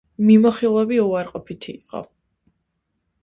მიმოხილვები 0.27 0.97
უარყოფითი 1.09 1.75
იყო. 1.81 2.01